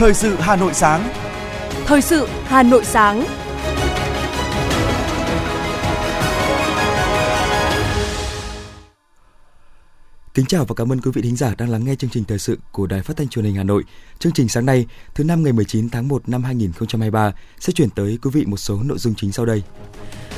[0.00, 1.08] Thời sự Hà Nội sáng.
[1.86, 3.24] Thời sự Hà Nội sáng.
[10.34, 12.38] Kính chào và cảm ơn quý vị thính giả đang lắng nghe chương trình thời
[12.38, 13.84] sự của Đài Phát thanh Truyền hình Hà Nội.
[14.18, 18.18] Chương trình sáng nay, thứ năm ngày 19 tháng 1 năm 2023 sẽ chuyển tới
[18.22, 19.62] quý vị một số nội dung chính sau đây.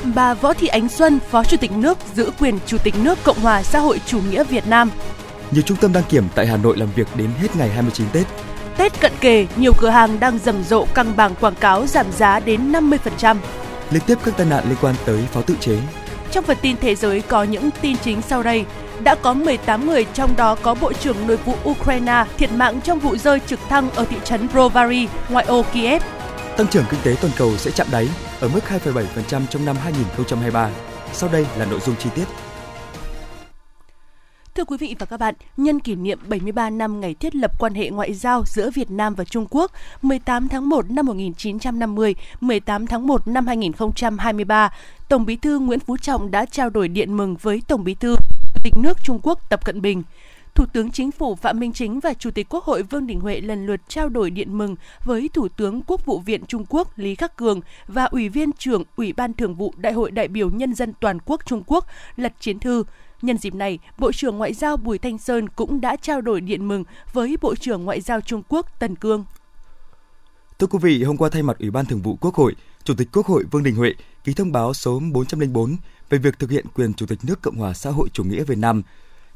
[0.03, 3.39] Bà Võ Thị Ánh Xuân, Phó Chủ tịch nước giữ quyền Chủ tịch nước Cộng
[3.39, 4.91] hòa xã hội chủ nghĩa Việt Nam.
[5.51, 8.27] Nhiều trung tâm đăng kiểm tại Hà Nội làm việc đến hết ngày 29 Tết.
[8.77, 12.39] Tết cận kề, nhiều cửa hàng đang rầm rộ căng bảng quảng cáo giảm giá
[12.39, 13.37] đến 50%.
[13.91, 15.77] Liên tiếp các tai nạn liên quan tới pháo tự chế.
[16.31, 18.65] Trong phần tin thế giới có những tin chính sau đây.
[19.03, 22.99] Đã có 18 người, trong đó có Bộ trưởng Nội vụ Ukraine thiệt mạng trong
[22.99, 26.01] vụ rơi trực thăng ở thị trấn Brovary, ngoại ô Kiev.
[26.57, 28.07] Tăng trưởng kinh tế toàn cầu sẽ chạm đáy
[28.43, 30.69] ở mức 2,7% trong năm 2023.
[31.13, 32.25] Sau đây là nội dung chi tiết.
[34.55, 37.73] Thưa quý vị và các bạn, nhân kỷ niệm 73 năm ngày thiết lập quan
[37.73, 42.87] hệ ngoại giao giữa Việt Nam và Trung Quốc 18 tháng 1 năm 1950, 18
[42.87, 44.73] tháng 1 năm 2023,
[45.09, 48.15] Tổng Bí thư Nguyễn Phú Trọng đã trao đổi điện mừng với Tổng Bí thư
[48.53, 50.03] Chủ tịch nước Trung Quốc Tập Cận Bình.
[50.55, 53.41] Thủ tướng Chính phủ Phạm Minh Chính và Chủ tịch Quốc hội Vương Đình Huệ
[53.41, 57.15] lần lượt trao đổi điện mừng với Thủ tướng Quốc vụ viện Trung Quốc Lý
[57.15, 60.75] Khắc Cường và Ủy viên trưởng Ủy ban Thường vụ Đại hội đại biểu Nhân
[60.75, 62.83] dân Toàn quốc Trung Quốc Lật Chiến Thư.
[63.21, 66.67] Nhân dịp này, Bộ trưởng Ngoại giao Bùi Thanh Sơn cũng đã trao đổi điện
[66.67, 69.25] mừng với Bộ trưởng Ngoại giao Trung Quốc Tần Cương.
[70.59, 73.07] Thưa quý vị, hôm qua thay mặt Ủy ban Thường vụ Quốc hội, Chủ tịch
[73.13, 75.75] Quốc hội Vương Đình Huệ ký thông báo số 404
[76.09, 78.57] về việc thực hiện quyền Chủ tịch nước Cộng hòa xã hội chủ nghĩa Việt
[78.57, 78.83] Nam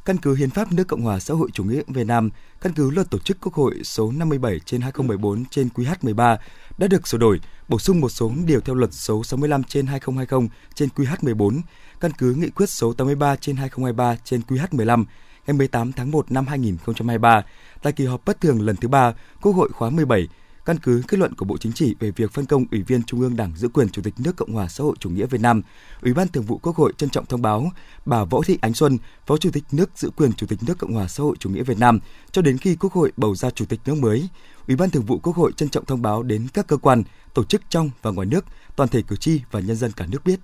[0.08, 2.90] căn cứ Hiến pháp nước Cộng hòa xã hội chủ nghĩa Việt Nam, căn cứ
[2.90, 6.36] luật tổ chức Quốc hội số 57 trên 2014 trên QH13
[6.78, 10.48] đã được sửa đổi, bổ sung một số điều theo luật số 65 trên 2020
[10.74, 11.60] trên QH14,
[12.00, 15.04] căn cứ nghị quyết số 83 trên 2023 trên QH15
[15.46, 17.42] ngày 18 tháng 1 năm 2023
[17.82, 20.28] tại kỳ họp bất thường lần thứ ba Quốc hội khóa 17
[20.68, 23.20] căn cứ kết luận của Bộ Chính trị về việc phân công Ủy viên Trung
[23.20, 25.62] ương Đảng giữ quyền Chủ tịch nước Cộng hòa xã hội chủ nghĩa Việt Nam,
[26.02, 27.70] Ủy ban Thường vụ Quốc hội trân trọng thông báo
[28.06, 30.94] bà Võ Thị Ánh Xuân, Phó Chủ tịch nước giữ quyền Chủ tịch nước Cộng
[30.94, 31.98] hòa xã hội chủ nghĩa Việt Nam
[32.32, 34.28] cho đến khi Quốc hội bầu ra Chủ tịch nước mới.
[34.66, 37.02] Ủy ban Thường vụ Quốc hội trân trọng thông báo đến các cơ quan,
[37.34, 38.44] tổ chức trong và ngoài nước,
[38.76, 40.40] toàn thể cử tri và nhân dân cả nước biết.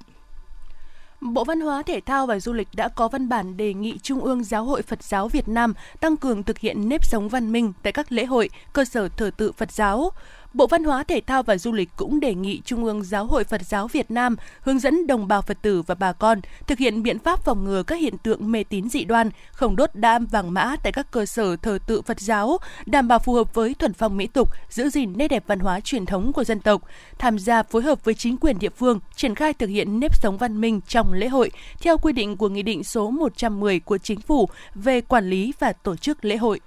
[1.32, 4.20] Bộ Văn hóa, Thể thao và Du lịch đã có văn bản đề nghị Trung
[4.20, 7.72] ương Giáo hội Phật giáo Việt Nam tăng cường thực hiện nếp sống văn minh
[7.82, 10.10] tại các lễ hội, cơ sở thờ tự Phật giáo.
[10.54, 13.44] Bộ Văn hóa, Thể thao và Du lịch cũng đề nghị Trung ương Giáo hội
[13.44, 17.02] Phật giáo Việt Nam hướng dẫn đồng bào Phật tử và bà con thực hiện
[17.02, 20.54] biện pháp phòng ngừa các hiện tượng mê tín dị đoan, không đốt đam vàng
[20.54, 23.92] mã tại các cơ sở thờ tự Phật giáo, đảm bảo phù hợp với thuần
[23.92, 26.82] phong mỹ tục, giữ gìn nét đẹp văn hóa truyền thống của dân tộc,
[27.18, 30.36] tham gia phối hợp với chính quyền địa phương triển khai thực hiện nếp sống
[30.36, 31.50] văn minh trong lễ hội
[31.80, 35.72] theo quy định của Nghị định số 110 của Chính phủ về quản lý và
[35.72, 36.60] tổ chức lễ hội.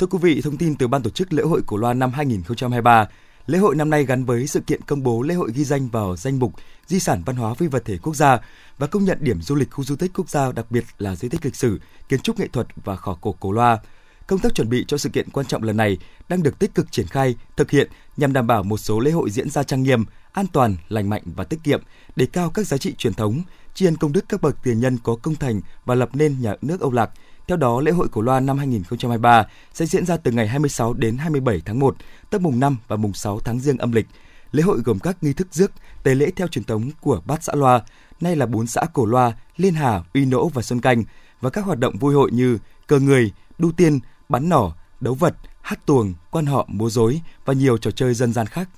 [0.00, 3.08] Thưa quý vị, thông tin từ Ban tổ chức lễ hội Cổ Loa năm 2023,
[3.46, 6.16] lễ hội năm nay gắn với sự kiện công bố lễ hội ghi danh vào
[6.16, 6.52] danh mục
[6.86, 8.38] Di sản văn hóa phi vật thể quốc gia
[8.78, 11.28] và công nhận điểm du lịch khu du tích quốc gia đặc biệt là di
[11.28, 13.78] tích lịch sử, kiến trúc nghệ thuật và khảo cổ Cổ Loa.
[14.26, 16.92] Công tác chuẩn bị cho sự kiện quan trọng lần này đang được tích cực
[16.92, 20.04] triển khai, thực hiện nhằm đảm bảo một số lễ hội diễn ra trang nghiêm,
[20.32, 21.82] an toàn, lành mạnh và tiết kiệm,
[22.16, 23.42] đề cao các giá trị truyền thống,
[23.74, 26.54] tri ân công đức các bậc tiền nhân có công thành và lập nên nhà
[26.62, 27.10] nước Âu Lạc–
[27.50, 31.18] theo đó, lễ hội Cổ Loa năm 2023 sẽ diễn ra từ ngày 26 đến
[31.18, 31.96] 27 tháng 1,
[32.30, 34.06] tức mùng 5 và mùng 6 tháng Giêng âm lịch.
[34.52, 35.72] Lễ hội gồm các nghi thức rước,
[36.02, 37.80] tế lễ theo truyền thống của bát xã Loa,
[38.20, 41.04] nay là bốn xã Cổ Loa, Liên Hà, Uy Nỗ và Xuân Canh,
[41.40, 45.34] và các hoạt động vui hội như cờ người, đu tiên, bắn nỏ, đấu vật,
[45.60, 48.68] hát tuồng, quan họ, múa rối và nhiều trò chơi dân gian khác.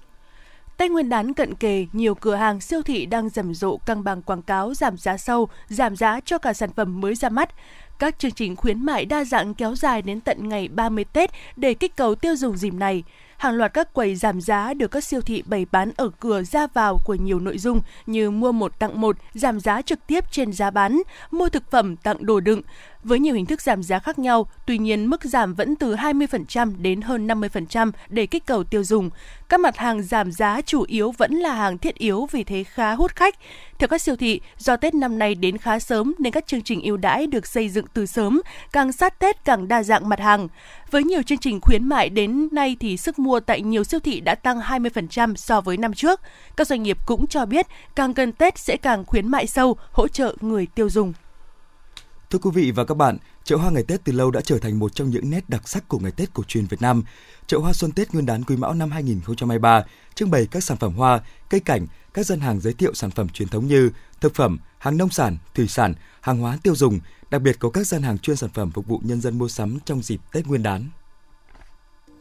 [0.77, 4.23] Tết Nguyên đán cận kề, nhiều cửa hàng siêu thị đang rầm rộ căng bằng
[4.23, 7.49] quảng cáo giảm giá sâu, giảm giá cho cả sản phẩm mới ra mắt.
[8.03, 11.75] Các chương trình khuyến mại đa dạng kéo dài đến tận ngày 30 Tết để
[11.75, 13.03] kích cầu tiêu dùng dịp này.
[13.37, 16.67] Hàng loạt các quầy giảm giá được các siêu thị bày bán ở cửa ra
[16.67, 20.53] vào của nhiều nội dung như mua một tặng một, giảm giá trực tiếp trên
[20.53, 22.63] giá bán, mua thực phẩm tặng đồ đựng,
[23.05, 26.75] với nhiều hình thức giảm giá khác nhau, tuy nhiên mức giảm vẫn từ 20%
[26.79, 29.11] đến hơn 50% để kích cầu tiêu dùng.
[29.49, 32.93] Các mặt hàng giảm giá chủ yếu vẫn là hàng thiết yếu vì thế khá
[32.93, 33.35] hút khách.
[33.79, 36.83] Theo các siêu thị, do Tết năm nay đến khá sớm nên các chương trình
[36.83, 38.41] ưu đãi được xây dựng từ sớm,
[38.73, 40.49] càng sát Tết càng đa dạng mặt hàng.
[40.91, 44.21] Với nhiều chương trình khuyến mại đến nay thì sức mua tại nhiều siêu thị
[44.21, 46.21] đã tăng 20% so với năm trước.
[46.57, 47.67] Các doanh nghiệp cũng cho biết
[47.97, 51.13] càng gần Tết sẽ càng khuyến mại sâu, hỗ trợ người tiêu dùng.
[52.33, 54.79] Thưa quý vị và các bạn, Chợ hoa ngày Tết từ lâu đã trở thành
[54.79, 57.03] một trong những nét đặc sắc của ngày Tết cổ truyền Việt Nam.
[57.47, 59.85] Chợ hoa Xuân Tết Nguyên đán Quý Mão năm 2023
[60.15, 61.21] trưng bày các sản phẩm hoa,
[61.51, 63.91] cây cảnh, các gian hàng giới thiệu sản phẩm truyền thống như
[64.21, 67.01] thực phẩm, hàng nông sản, thủy sản, hàng hóa tiêu dùng,
[67.31, 69.79] đặc biệt có các gian hàng chuyên sản phẩm phục vụ nhân dân mua sắm
[69.85, 70.89] trong dịp Tết Nguyên đán.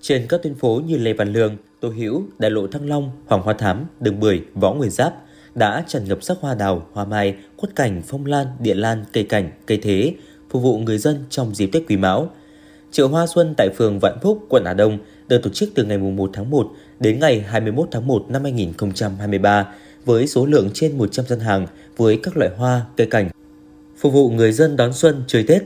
[0.02, 3.42] Trên các tuyến phố như Lê Văn Lương, Tô Hữu, Đại lộ Thăng Long, Hoàng
[3.42, 5.14] Hoa Thám, Đường Bưởi, Võ Nguyên Giáp
[5.56, 9.24] đã tràn ngập sắc hoa đào, hoa mai, quất cảnh, phong lan, địa lan, cây
[9.24, 10.14] cảnh, cây thế,
[10.50, 12.30] phục vụ người dân trong dịp Tết Quý Mão.
[12.92, 15.98] Chợ Hoa Xuân tại phường Vạn Phúc, quận Hà Đông được tổ chức từ ngày
[15.98, 19.68] 1 tháng 1 đến ngày 21 tháng 1 năm 2023
[20.06, 21.68] với số lượng trên 100 gian hàng
[21.98, 23.30] với các loại hoa, cây cảnh.
[23.98, 25.64] Phục vụ người dân đón xuân chơi Tết,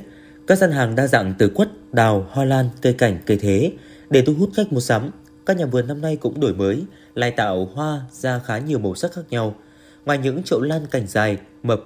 [0.47, 3.71] các gian hàng đa dạng từ quất, đào, hoa lan, cây cảnh, cây thế
[4.09, 5.09] để thu hút khách mua sắm.
[5.45, 6.83] Các nhà vườn năm nay cũng đổi mới,
[7.15, 9.55] lai tạo hoa ra khá nhiều màu sắc khác nhau.
[10.05, 11.83] Ngoài những chậu lan cành dài, mập,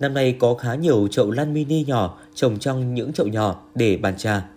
[0.00, 3.96] năm nay có khá nhiều chậu lan mini nhỏ trồng trong những chậu nhỏ để
[3.96, 4.48] bàn trà.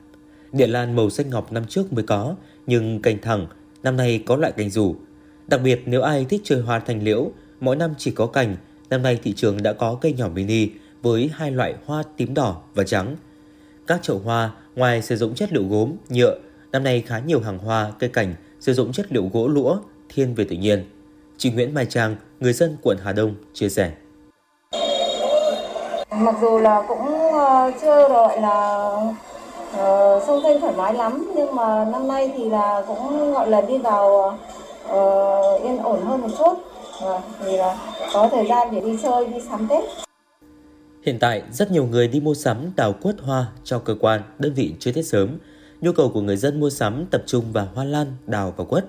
[0.52, 2.36] địa lan màu xanh ngọc năm trước mới có,
[2.68, 3.48] nhưng cành thẳng,
[3.84, 4.96] năm nay có loại cành rủ.
[5.48, 8.56] Đặc biệt nếu ai thích chơi hoa thành liễu, mỗi năm chỉ có cành,
[8.90, 10.70] năm nay thị trường đã có cây nhỏ mini
[11.02, 13.16] với hai loại hoa tím đỏ và trắng.
[13.88, 16.38] Các chậu hoa ngoài sử dụng chất liệu gốm, nhựa,
[16.72, 19.78] năm nay khá nhiều hàng hoa, cây cảnh sử dụng chất liệu gỗ lũa,
[20.10, 20.86] thiên về tự nhiên.
[21.42, 23.92] Chị Nguyễn Mai Trang, người dân quận Hà Đông, chia sẻ.
[26.12, 28.88] Mặc dù là cũng ờ, chưa gọi là
[29.72, 33.62] uh, sông kênh thoải mái lắm nhưng mà năm nay thì là cũng gọi là
[33.62, 34.40] đi vào
[34.86, 36.54] uh, yên ổn hơn một chút
[37.06, 37.78] uh, thì là
[38.14, 39.84] có thời gian để đi chơi đi sắm Tết.
[41.06, 44.54] Hiện tại, rất nhiều người đi mua sắm đào quất hoa cho cơ quan, đơn
[44.54, 45.38] vị chơi Tết sớm.
[45.82, 48.86] Nhu cầu của người dân mua sắm tập trung vào hoa lan, đào và quất.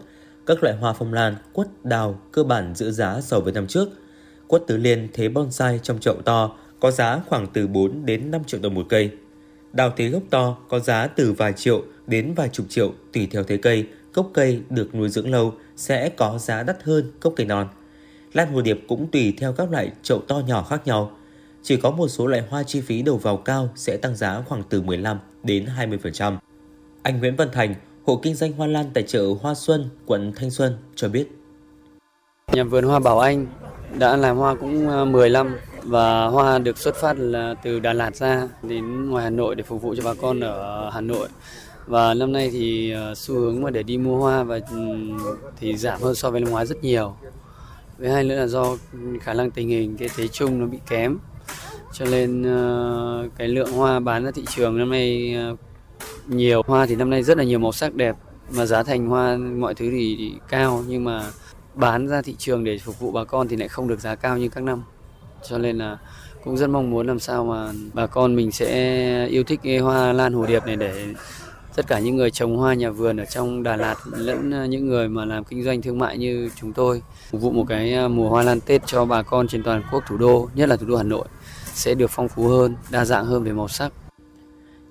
[0.47, 3.89] Các loại hoa phong lan, quất, đào cơ bản giữ giá so với năm trước.
[4.47, 8.45] Quất tứ liên thế bonsai trong chậu to có giá khoảng từ 4 đến 5
[8.45, 9.11] triệu đồng một cây.
[9.73, 13.45] Đào thế gốc to có giá từ vài triệu đến vài chục triệu tùy theo
[13.45, 17.47] thế cây, gốc cây được nuôi dưỡng lâu sẽ có giá đắt hơn gốc cây
[17.47, 17.69] non.
[18.33, 21.11] Lan hồ điệp cũng tùy theo các loại chậu to nhỏ khác nhau.
[21.63, 24.63] Chỉ có một số loại hoa chi phí đầu vào cao sẽ tăng giá khoảng
[24.69, 26.37] từ 15 đến 20%.
[27.03, 30.51] Anh Nguyễn Văn Thành, hộ kinh doanh hoa lan tại chợ Hoa Xuân, quận Thanh
[30.51, 31.27] Xuân cho biết.
[32.53, 33.47] Nhà vườn hoa Bảo Anh
[33.99, 37.93] đã làm hoa cũng ờ, 10 năm và hoa được xuất phát là từ Đà
[37.93, 41.29] Lạt ra đến ngoài Hà Nội để phục vụ cho bà con ở Hà Nội.
[41.87, 44.77] Và năm nay thì ờ, xu hướng mà để đi mua hoa và ừ,
[45.57, 47.15] thì giảm hơn so với năm ngoái rất nhiều.
[47.99, 48.77] Với hai nữa là do
[49.21, 51.19] khả năng tình hình cái thế chung nó bị kém.
[51.93, 55.37] Cho nên ờ, cái lượng hoa bán ra thị trường năm nay
[56.27, 58.17] nhiều hoa thì năm nay rất là nhiều màu sắc đẹp
[58.51, 61.31] mà giá thành hoa mọi thứ thì, thì cao nhưng mà
[61.75, 64.39] bán ra thị trường để phục vụ bà con thì lại không được giá cao
[64.39, 64.83] như các năm
[65.49, 65.99] cho nên là
[66.45, 70.13] cũng rất mong muốn làm sao mà bà con mình sẽ yêu thích cái hoa
[70.13, 71.15] lan hồ điệp này để
[71.77, 75.09] tất cả những người trồng hoa nhà vườn ở trong Đà Lạt lẫn những người
[75.09, 78.29] mà làm kinh doanh thương mại như chúng tôi phục vụ một cái à, mùa
[78.29, 80.97] hoa lan Tết cho bà con trên toàn quốc thủ đô, nhất là thủ đô
[80.97, 81.25] Hà Nội
[81.75, 83.93] sẽ được phong phú hơn, đa dạng hơn về màu sắc.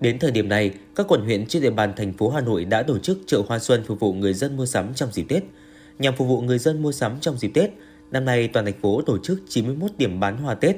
[0.02, 2.84] Đến thời điểm này, các quận huyện trên địa bàn thành phố Hà Nội đã
[2.84, 5.44] tổ chức chợ hoa xuân phục vụ người dân mua sắm trong dịp Tết.
[6.00, 7.70] Nhằm phục vụ người dân mua sắm trong dịp Tết,
[8.12, 10.76] năm nay toàn thành phố tổ chức 91 điểm bán hoa Tết,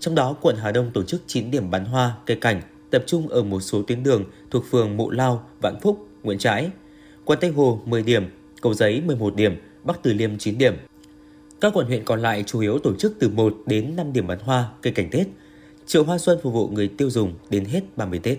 [0.00, 3.28] trong đó quận Hà Đông tổ chức 9 điểm bán hoa, cây cảnh, tập trung
[3.28, 6.70] ở một số tuyến đường thuộc phường Mộ Lao, Vạn Phúc, Nguyễn Trãi.
[7.24, 8.24] Quận Tây Hồ 10 điểm,
[8.62, 10.74] Cầu Giấy 11 điểm, Bắc Từ Liêm 9 điểm.
[11.60, 14.38] Các quận huyện còn lại chủ yếu tổ chức từ 1 đến 5 điểm bán
[14.38, 15.26] hoa, cây cảnh Tết.
[15.86, 18.38] Chợ hoa xuân phục vụ người tiêu dùng đến hết 30 Tết.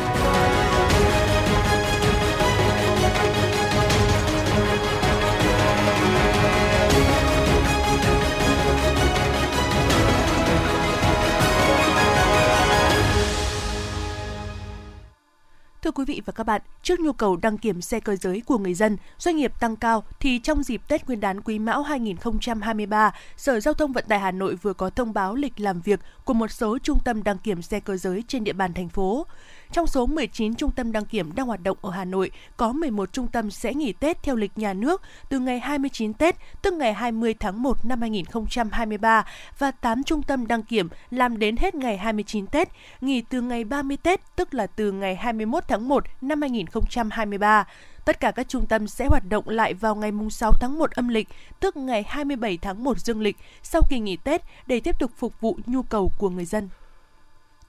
[15.81, 18.57] Thưa quý vị và các bạn, trước nhu cầu đăng kiểm xe cơ giới của
[18.57, 23.13] người dân, doanh nghiệp tăng cao thì trong dịp Tết Nguyên đán Quý Mão 2023,
[23.37, 26.33] Sở Giao thông Vận tải Hà Nội vừa có thông báo lịch làm việc của
[26.33, 29.25] một số trung tâm đăng kiểm xe cơ giới trên địa bàn thành phố.
[29.71, 33.13] Trong số 19 trung tâm đăng kiểm đang hoạt động ở Hà Nội, có 11
[33.13, 36.93] trung tâm sẽ nghỉ Tết theo lịch nhà nước từ ngày 29 Tết, tức ngày
[36.93, 39.25] 20 tháng 1 năm 2023
[39.57, 42.69] và 8 trung tâm đăng kiểm làm đến hết ngày 29 Tết,
[43.01, 47.67] nghỉ từ ngày 30 Tết, tức là từ ngày 21 tháng 1 năm 2023.
[48.05, 51.07] Tất cả các trung tâm sẽ hoạt động lại vào ngày 6 tháng 1 âm
[51.07, 51.27] lịch,
[51.59, 55.41] tức ngày 27 tháng 1 dương lịch, sau kỳ nghỉ Tết để tiếp tục phục
[55.41, 56.69] vụ nhu cầu của người dân.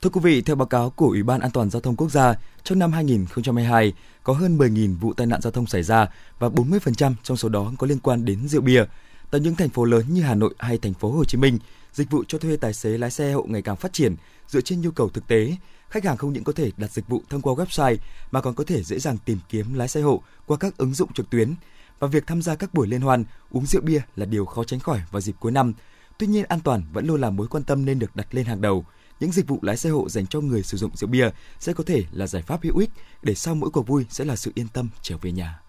[0.03, 2.35] Thưa quý vị, theo báo cáo của Ủy ban An toàn giao thông quốc gia,
[2.65, 3.93] trong năm 2022
[4.23, 7.73] có hơn 10.000 vụ tai nạn giao thông xảy ra và 40% trong số đó
[7.79, 8.85] có liên quan đến rượu bia.
[9.31, 11.59] Tại những thành phố lớn như Hà Nội hay thành phố Hồ Chí Minh,
[11.93, 14.17] dịch vụ cho thuê tài xế lái xe hộ ngày càng phát triển
[14.49, 15.57] dựa trên nhu cầu thực tế.
[15.89, 17.97] Khách hàng không những có thể đặt dịch vụ thông qua website
[18.31, 21.13] mà còn có thể dễ dàng tìm kiếm lái xe hộ qua các ứng dụng
[21.13, 21.55] trực tuyến.
[21.99, 24.81] Và việc tham gia các buổi liên hoan uống rượu bia là điều khó tránh
[24.81, 25.73] khỏi vào dịp cuối năm.
[26.19, 28.61] Tuy nhiên an toàn vẫn luôn là mối quan tâm nên được đặt lên hàng
[28.61, 28.85] đầu
[29.23, 31.85] những dịch vụ lái xe hộ dành cho người sử dụng rượu bia sẽ có
[31.87, 32.91] thể là giải pháp hữu ích
[33.23, 35.61] để sau mỗi cuộc vui sẽ là sự yên tâm trở về nhà.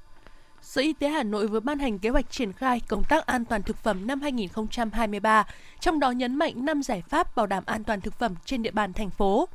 [0.62, 3.46] Sở Y tế Hà Nội vừa ban hành kế hoạch triển khai công tác an
[3.46, 5.48] toàn thực phẩm năm 2023,
[5.80, 8.72] trong đó nhấn mạnh 5 giải pháp bảo đảm an toàn thực phẩm trên địa
[8.72, 9.50] bàn thành phố.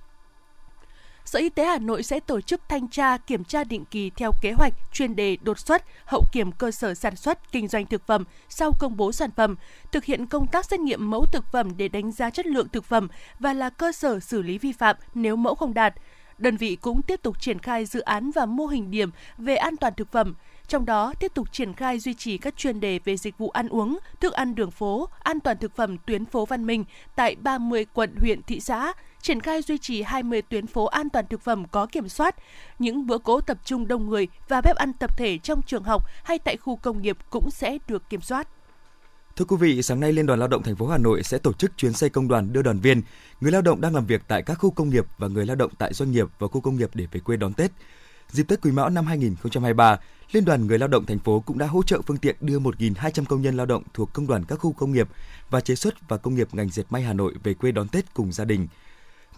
[1.29, 4.33] Sở Y tế Hà Nội sẽ tổ chức thanh tra, kiểm tra định kỳ theo
[4.41, 8.07] kế hoạch chuyên đề đột xuất, hậu kiểm cơ sở sản xuất, kinh doanh thực
[8.07, 9.57] phẩm sau công bố sản phẩm,
[9.93, 12.85] thực hiện công tác xét nghiệm mẫu thực phẩm để đánh giá chất lượng thực
[12.85, 13.09] phẩm
[13.39, 15.95] và là cơ sở xử lý vi phạm nếu mẫu không đạt.
[16.39, 19.77] Đơn vị cũng tiếp tục triển khai dự án và mô hình điểm về an
[19.77, 20.35] toàn thực phẩm,
[20.69, 23.69] trong đó tiếp tục triển khai duy trì các chuyên đề về dịch vụ ăn
[23.69, 26.85] uống, thức ăn đường phố, an toàn thực phẩm tuyến phố văn minh
[27.17, 28.93] tại 30 quận huyện thị xã,
[29.29, 32.37] triển khai duy trì 20 tuyến phố an toàn thực phẩm có kiểm soát,
[32.79, 36.07] những bữa cố tập trung đông người và bếp ăn tập thể trong trường học
[36.25, 38.49] hay tại khu công nghiệp cũng sẽ được kiểm soát.
[39.37, 41.53] Thưa quý vị, sáng nay Liên đoàn Lao động thành phố Hà Nội sẽ tổ
[41.53, 43.03] chức chuyến xe công đoàn đưa đoàn viên,
[43.41, 45.71] người lao động đang làm việc tại các khu công nghiệp và người lao động
[45.79, 47.71] tại doanh nghiệp và khu công nghiệp để về quê đón Tết.
[48.31, 49.99] Dịp Tết Quý Mão năm 2023,
[50.33, 53.25] Liên đoàn Người lao động thành phố cũng đã hỗ trợ phương tiện đưa 1.200
[53.25, 55.09] công nhân lao động thuộc công đoàn các khu công nghiệp
[55.51, 58.15] và chế xuất và công nghiệp ngành dệt may Hà Nội về quê đón Tết
[58.15, 58.69] cùng gia đình.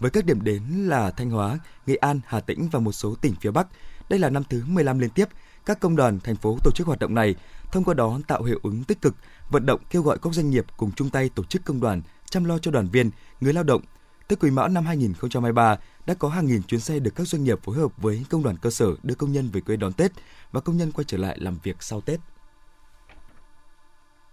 [0.01, 3.35] Với các điểm đến là Thanh Hóa, Nghệ An, Hà Tĩnh và một số tỉnh
[3.41, 3.67] phía Bắc,
[4.09, 5.25] đây là năm thứ 15 liên tiếp
[5.65, 7.35] các công đoàn thành phố tổ chức hoạt động này,
[7.71, 9.15] thông qua đó tạo hiệu ứng tích cực,
[9.49, 12.45] vận động kêu gọi các doanh nghiệp cùng chung tay tổ chức công đoàn chăm
[12.45, 13.09] lo cho đoàn viên,
[13.41, 13.81] người lao động.
[14.27, 17.59] Tết Quý Mão năm 2023 đã có hàng nghìn chuyến xe được các doanh nghiệp
[17.63, 20.11] phối hợp với công đoàn cơ sở đưa công nhân về quê đón Tết
[20.51, 22.19] và công nhân quay trở lại làm việc sau Tết.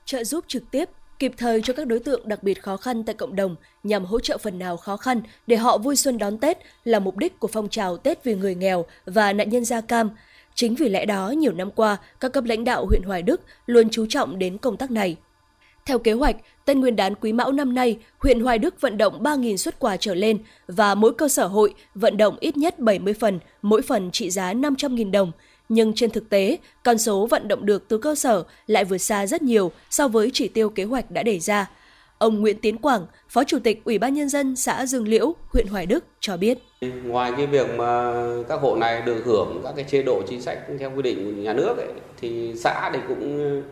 [0.04, 3.14] Trợ giúp trực tiếp kịp thời cho các đối tượng đặc biệt khó khăn tại
[3.14, 6.58] cộng đồng nhằm hỗ trợ phần nào khó khăn để họ vui xuân đón Tết
[6.84, 10.10] là mục đích của phong trào Tết vì người nghèo và nạn nhân da cam.
[10.54, 13.88] Chính vì lẽ đó, nhiều năm qua, các cấp lãnh đạo huyện Hoài Đức luôn
[13.90, 15.16] chú trọng đến công tác này.
[15.86, 19.22] Theo kế hoạch, Tết Nguyên đán Quý Mão năm nay, huyện Hoài Đức vận động
[19.22, 23.14] 3.000 xuất quà trở lên và mỗi cơ sở hội vận động ít nhất 70
[23.14, 25.32] phần, mỗi phần trị giá 500.000 đồng.
[25.68, 29.26] Nhưng trên thực tế, con số vận động được từ cơ sở lại vượt xa
[29.26, 31.70] rất nhiều so với chỉ tiêu kế hoạch đã đề ra.
[32.18, 35.66] Ông Nguyễn Tiến Quảng, Phó Chủ tịch Ủy ban Nhân dân xã Dương Liễu, huyện
[35.66, 36.58] Hoài Đức cho biết.
[37.04, 38.12] Ngoài cái việc mà
[38.48, 41.42] các hộ này được hưởng các cái chế độ chính sách theo quy định của
[41.42, 41.88] nhà nước ấy,
[42.20, 43.62] thì xã thì cũng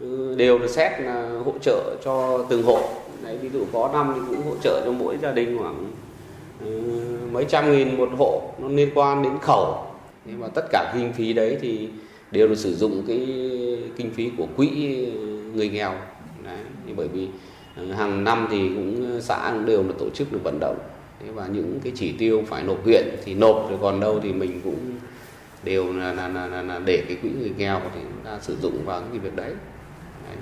[0.00, 2.80] ừ, đều được xét là hỗ trợ cho từng hộ.
[3.22, 5.92] Đấy, ví dụ có năm thì cũng hỗ trợ cho mỗi gia đình khoảng
[6.60, 6.80] ừ,
[7.32, 9.86] mấy trăm nghìn một hộ nó liên quan đến khẩu
[10.26, 11.88] nhưng mà tất cả kinh phí đấy thì
[12.30, 13.18] đều được sử dụng cái
[13.96, 14.68] kinh phí của quỹ
[15.54, 15.92] người nghèo.
[16.44, 16.58] Đấy,
[16.96, 17.28] bởi vì
[17.76, 20.78] ờ, hàng năm thì cũng ờ, xã cũng đều là tổ chức được vận động.
[21.34, 24.60] Và những cái chỉ tiêu phải nộp huyện thì nộp rồi còn đâu thì mình
[24.64, 24.78] cũng
[25.64, 28.56] đều là, là, là, là, là để cái quỹ người nghèo thì chúng ta sử
[28.62, 29.52] dụng vào cái việc đấy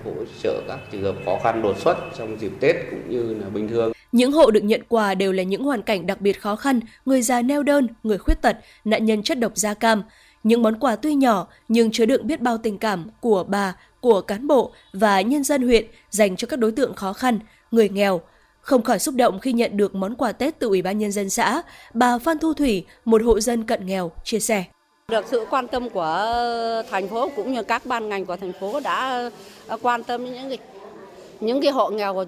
[0.04, 0.12] hỗ
[0.42, 3.68] trợ các trường hợp khó khăn đột xuất trong dịp Tết cũng như là bình
[3.68, 3.93] thường.
[4.14, 7.22] Những hộ được nhận quà đều là những hoàn cảnh đặc biệt khó khăn, người
[7.22, 10.02] già neo đơn, người khuyết tật, nạn nhân chất độc da cam.
[10.42, 14.20] Những món quà tuy nhỏ nhưng chứa đựng biết bao tình cảm của bà, của
[14.20, 17.38] cán bộ và nhân dân huyện dành cho các đối tượng khó khăn,
[17.70, 18.20] người nghèo,
[18.60, 21.30] không khỏi xúc động khi nhận được món quà Tết từ Ủy ban Nhân dân
[21.30, 21.62] xã,
[21.94, 24.64] bà Phan Thu Thủy, một hộ dân cận nghèo, chia sẻ.
[25.08, 28.52] Được sự quan tâm của ờ, thành phố cũng như các ban ngành của thành
[28.60, 29.30] phố đã
[29.66, 30.58] ờ, quan tâm những cái
[31.40, 32.24] những cái hộ nghèo của,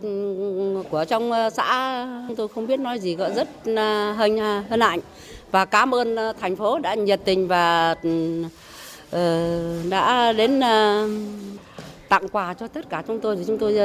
[0.90, 4.80] của trong ờ, xã tôi không biết nói gì gọi rất ờ, hân ờ, hân
[4.80, 5.00] hạnh
[5.50, 9.20] và cảm ơn thành phố đã nhiệt tình và uh,
[9.90, 11.10] đã đến uh,
[12.08, 13.78] tặng quà cho tất cả chúng tôi thì chúng tôi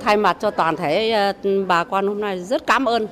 [0.00, 1.32] thay mặt cho toàn thể
[1.66, 3.06] bà con hôm nay rất cảm ơn.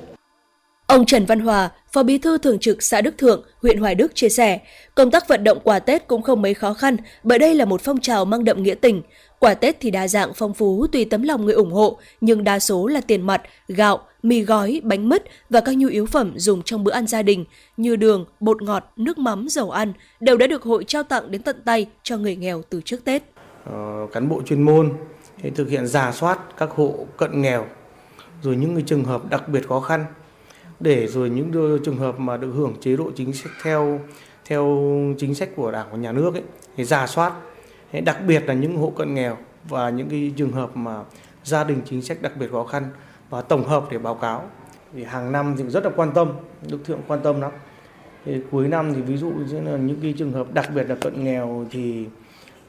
[0.87, 4.15] Ông Trần Văn Hòa, Phó Bí thư Thường trực xã Đức Thượng, huyện Hoài Đức
[4.15, 4.59] chia sẻ,
[4.95, 7.81] công tác vận động quà Tết cũng không mấy khó khăn bởi đây là một
[7.81, 9.01] phong trào mang đậm nghĩa tình.
[9.39, 12.59] Quà Tết thì đa dạng phong phú tùy tấm lòng người ủng hộ, nhưng đa
[12.59, 16.61] số là tiền mặt, gạo, mì gói, bánh mứt và các nhu yếu phẩm dùng
[16.61, 17.45] trong bữa ăn gia đình
[17.77, 21.41] như đường, bột ngọt, nước mắm, dầu ăn đều đã được hội trao tặng đến
[21.41, 23.23] tận tay cho người nghèo từ trước Tết.
[23.65, 24.93] Ờ, cán bộ chuyên môn
[25.41, 27.65] thì thực hiện giả soát các hộ cận nghèo
[28.41, 30.05] rồi những trường hợp đặc biệt khó khăn
[30.79, 33.99] để rồi những trường hợp mà được hưởng chế độ chính sách theo
[34.45, 36.43] theo chính sách của đảng và nhà nước ấy,
[36.77, 37.33] thì giả soát.
[38.05, 39.37] Đặc biệt là những hộ cận nghèo
[39.69, 41.03] và những cái trường hợp mà
[41.43, 42.83] gia đình chính sách đặc biệt khó khăn
[43.29, 44.43] và tổng hợp để báo cáo.
[44.93, 46.31] Thì hàng năm thì rất là quan tâm,
[46.69, 47.51] đức thượng quan tâm lắm.
[48.25, 50.95] Thì cuối năm thì ví dụ như là những cái trường hợp đặc biệt là
[50.95, 52.05] cận nghèo thì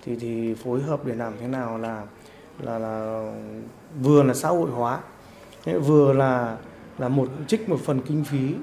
[0.04, 2.02] thì thì phối hợp để làm thế nào là
[2.62, 3.24] là là
[4.02, 4.98] vừa là xã hội hóa
[5.64, 6.56] vừa là
[6.98, 8.54] là một trích một phần kinh phí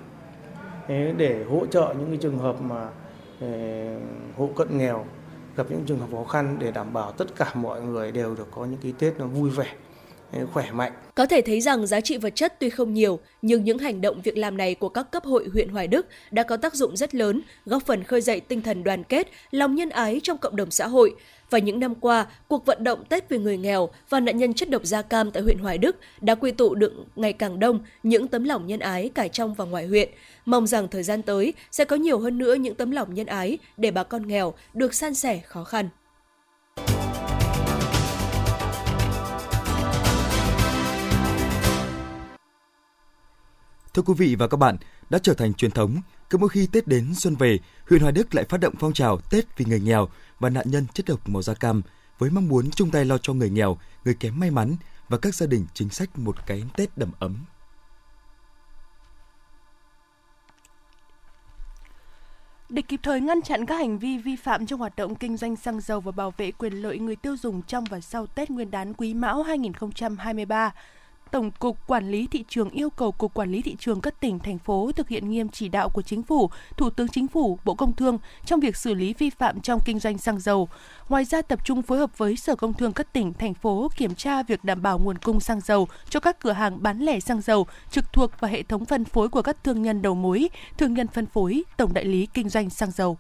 [1.18, 2.90] để hỗ trợ những cái trường hợp mà
[3.40, 3.48] ờ,
[4.38, 5.06] hộ cận nghèo,
[5.56, 8.48] gặp những trường hợp khó khăn để đảm bảo tất cả mọi người đều được
[8.52, 9.76] có những cái Tết nó vui vẻ
[10.54, 10.92] khỏe mạnh.
[11.16, 14.22] Có thể thấy rằng giá trị vật chất tuy không nhiều, nhưng những hành động
[14.22, 17.16] việc làm này của các cấp hội huyện Hoài Đức đã có tác dụng rất
[17.16, 20.72] lớn, góp phần khơi dậy tinh thần đoàn kết, lòng nhân ái trong cộng đồng
[20.72, 21.16] xã hội.
[21.50, 24.70] Và những năm qua, cuộc vận động Tết vì người nghèo và nạn nhân chất
[24.70, 28.28] độc da cam tại huyện Hoài Đức đã quy tụ được ngày càng đông những
[28.28, 30.10] tấm lòng nhân ái cả trong và ngoài huyện.
[30.46, 33.58] Mong rằng thời gian tới sẽ có nhiều hơn nữa những tấm lòng nhân ái
[33.78, 35.90] để bà con nghèo được san sẻ khó khăn.
[43.94, 44.78] Thưa quý vị và các bạn,
[45.10, 47.60] đã trở thành truyền thống, cứ mỗi khi Tết đến xuân về,
[47.90, 50.10] huyện Hoài Đức lại phát động phong trào Tết vì người nghèo
[50.40, 51.82] và nạn nhân chất độc màu da cam
[52.20, 54.76] với mong muốn chung tay lo cho người nghèo, người kém may mắn
[55.10, 57.46] và các gia đình chính sách một cái Tết đầm ấm.
[62.70, 65.56] Để kịp thời ngăn chặn các hành vi vi phạm trong hoạt động kinh doanh
[65.56, 68.72] xăng dầu và bảo vệ quyền lợi người tiêu dùng trong và sau Tết Nguyên
[68.72, 70.72] đán Quý Mão 2023,
[71.34, 74.40] Tổng cục Quản lý thị trường yêu cầu Cục Quản lý thị trường các tỉnh
[74.40, 77.76] thành phố thực hiện nghiêm chỉ đạo của Chính phủ, Thủ tướng Chính phủ, Bộ
[77.76, 80.70] Công Thương trong việc xử lý vi phạm trong kinh doanh xăng dầu.
[81.10, 84.16] Ngoài ra tập trung phối hợp với Sở Công Thương các tỉnh thành phố kiểm
[84.16, 87.42] tra việc đảm bảo nguồn cung xăng dầu cho các cửa hàng bán lẻ xăng
[87.42, 90.94] dầu trực thuộc và hệ thống phân phối của các thương nhân đầu mối, thương
[90.94, 93.18] nhân phân phối, tổng đại lý kinh doanh xăng dầu.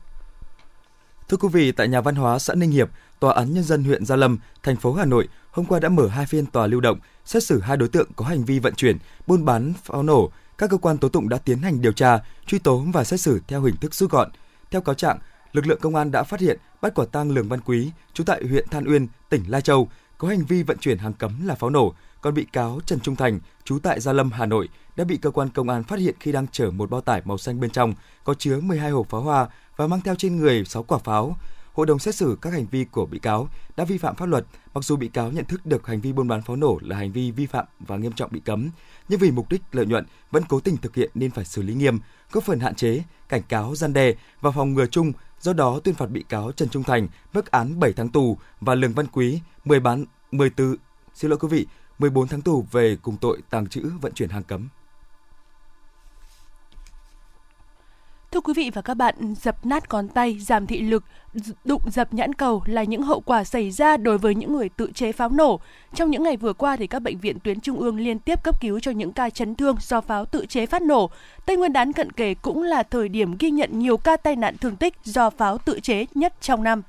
[1.29, 2.89] Thưa quý vị, tại nhà văn hóa xã Ninh Hiệp,
[3.19, 6.07] Tòa án Nhân dân huyện Gia Lâm, thành phố Hà Nội hôm qua đã mở
[6.07, 8.97] hai phiên tòa lưu động xét xử hai đối tượng có hành vi vận chuyển,
[9.27, 10.31] buôn bán pháo nổ.
[10.57, 13.41] Các cơ quan tố tụng đã tiến hành điều tra, truy tố và xét xử
[13.47, 14.29] theo hình thức rút gọn.
[14.71, 15.19] Theo cáo trạng,
[15.51, 18.43] lực lượng công an đã phát hiện bắt quả tang Lường Văn Quý, trú tại
[18.49, 21.69] huyện Than Uyên, tỉnh Lai Châu, có hành vi vận chuyển hàng cấm là pháo
[21.69, 21.93] nổ.
[22.21, 25.31] Còn bị cáo Trần Trung Thành, trú tại Gia Lâm, Hà Nội, đã bị cơ
[25.31, 27.93] quan công an phát hiện khi đang chở một bao tải màu xanh bên trong
[28.23, 31.37] có chứa 12 hộp pháo hoa và mang theo trên người 6 quả pháo
[31.73, 34.45] hội đồng xét xử các hành vi của bị cáo đã vi phạm pháp luật,
[34.73, 37.11] mặc dù bị cáo nhận thức được hành vi buôn bán pháo nổ là hành
[37.11, 38.69] vi vi phạm và nghiêm trọng bị cấm,
[39.09, 41.73] nhưng vì mục đích lợi nhuận vẫn cố tình thực hiện nên phải xử lý
[41.73, 41.99] nghiêm,
[42.31, 45.13] góp phần hạn chế, cảnh cáo gian đe và phòng ngừa chung.
[45.39, 48.75] Do đó tuyên phạt bị cáo Trần Trung Thành mức án 7 tháng tù và
[48.75, 50.75] Lường Văn Quý 10 bán 14
[51.13, 51.67] xin lỗi quý vị
[51.99, 54.69] 14 tháng tù về cùng tội tàng trữ vận chuyển hàng cấm.
[58.33, 61.03] Thưa quý vị và các bạn, dập nát ngón tay, giảm thị lực,
[61.65, 64.91] đụng dập nhãn cầu là những hậu quả xảy ra đối với những người tự
[64.95, 65.59] chế pháo nổ.
[65.95, 68.61] Trong những ngày vừa qua thì các bệnh viện tuyến trung ương liên tiếp cấp
[68.61, 71.09] cứu cho những ca chấn thương do pháo tự chế phát nổ.
[71.45, 74.57] Tây Nguyên đán cận kề cũng là thời điểm ghi nhận nhiều ca tai nạn
[74.57, 76.81] thương tích do pháo tự chế nhất trong năm.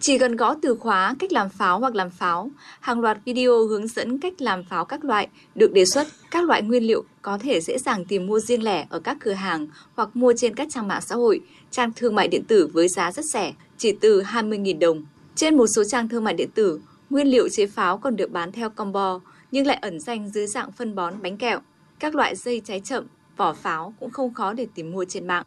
[0.00, 3.88] Chỉ cần gõ từ khóa cách làm pháo hoặc làm pháo, hàng loạt video hướng
[3.88, 6.06] dẫn cách làm pháo các loại được đề xuất.
[6.30, 9.32] Các loại nguyên liệu có thể dễ dàng tìm mua riêng lẻ ở các cửa
[9.32, 12.88] hàng hoặc mua trên các trang mạng xã hội, trang thương mại điện tử với
[12.88, 15.04] giá rất rẻ, chỉ từ 20.000 đồng.
[15.34, 18.52] Trên một số trang thương mại điện tử, nguyên liệu chế pháo còn được bán
[18.52, 21.60] theo combo nhưng lại ẩn danh dưới dạng phân bón bánh kẹo.
[21.98, 25.44] Các loại dây cháy chậm, vỏ pháo cũng không khó để tìm mua trên mạng.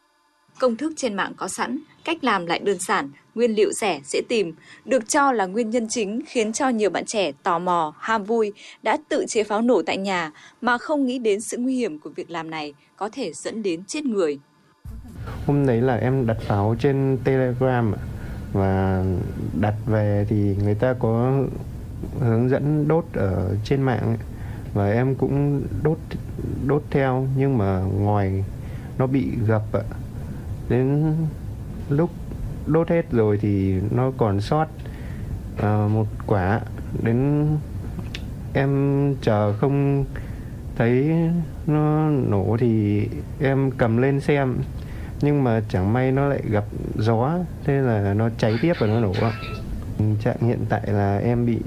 [0.60, 4.22] Công thức trên mạng có sẵn, cách làm lại đơn giản, nguyên liệu rẻ, dễ
[4.30, 4.54] tìm,
[4.86, 8.54] được cho là nguyên nhân chính khiến cho nhiều bạn trẻ tò mò, ham vui
[8.84, 12.10] đã tự chế pháo nổ tại nhà mà không nghĩ đến sự nguy hiểm của
[12.10, 14.40] việc làm này có thể dẫn đến chết người.
[15.48, 17.94] Hôm đấy là em đặt pháo trên Telegram
[18.54, 19.04] và
[19.62, 21.44] đặt về thì người ta có
[22.20, 24.18] hướng dẫn đốt ở trên mạng
[24.74, 25.98] và em cũng đốt
[26.68, 28.44] đốt theo nhưng mà ngoài
[28.98, 29.84] nó bị gập ạ
[30.70, 31.14] đến
[31.90, 32.10] lúc
[32.68, 34.68] đốt hết rồi thì nó còn sót.
[35.54, 36.62] Uh, một quả
[37.04, 37.48] đến
[38.54, 40.06] em chờ không
[40.76, 41.12] thấy
[41.68, 43.08] nó nổ thì
[43.42, 44.58] em cầm lên xem.
[45.22, 46.64] Nhưng mà chẳng may nó lại gặp
[46.96, 47.32] gió
[47.64, 49.14] thế là nó cháy tiếp và nó nổ.
[50.20, 51.60] Trạng hiện tại là em bị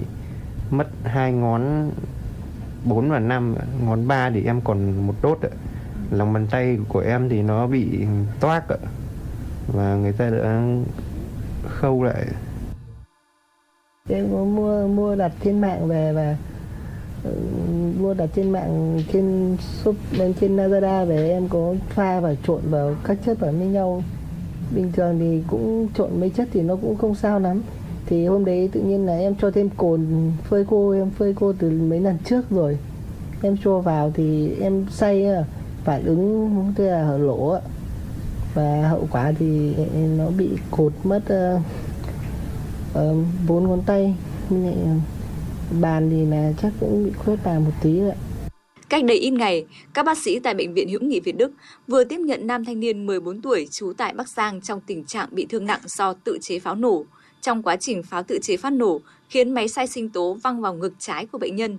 [0.71, 1.91] mất hai ngón
[2.85, 3.55] 4 và 5
[3.85, 5.51] ngón 3 thì em còn một đốt ạ.
[6.11, 8.07] Lòng bàn tay của em thì nó bị
[8.41, 8.77] toác ạ
[9.73, 10.63] và người ta đã
[11.67, 12.27] khâu lại.
[14.09, 16.37] Em có mua mua đặt trên mạng về và
[17.25, 17.31] ừ,
[18.01, 22.61] mua đặt trên mạng trên shop lên trên Lazada về, em có pha và trộn
[22.71, 24.03] vào các chất vào với nhau.
[24.75, 27.63] Bình thường thì cũng trộn mấy chất thì nó cũng không sao lắm.
[28.07, 31.53] Thì hôm đấy tự nhiên là em cho thêm cồn phơi khô, em phơi khô
[31.59, 32.79] từ mấy lần trước rồi.
[33.43, 35.45] Em cho vào thì em xay à,
[35.85, 37.59] phản ứng tức là lỗ
[38.57, 39.75] và hậu quả thì
[40.17, 41.61] nó bị cột mất ờ,
[42.95, 43.15] ờ,
[43.49, 44.15] bốn uh, ngón tay
[44.51, 44.57] ờ,
[45.81, 48.13] bàn thì là chắc cũng bị khuyết bàn một tí rồi
[48.89, 51.53] Cách đây ít ngày, các bác sĩ tại Bệnh viện Hữu nghị Việt Đức
[51.87, 55.29] vừa tiếp nhận nam thanh niên 14 tuổi trú tại Bắc Giang trong tình trạng
[55.31, 57.05] bị thương nặng do tự chế pháo nổ.
[57.41, 60.75] Trong quá trình pháo tự chế phát nổ, khiến máy sai sinh tố văng vào
[60.75, 61.79] ngực trái của bệnh nhân.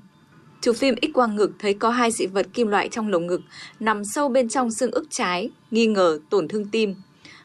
[0.62, 3.42] Chụp phim X quang ngực thấy có hai dị vật kim loại trong lồng ngực
[3.80, 6.96] nằm sâu bên trong xương ức trái, nghi ngờ tổn thương tim.